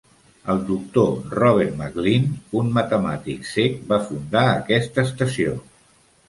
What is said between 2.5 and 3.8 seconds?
un matemàtic cec,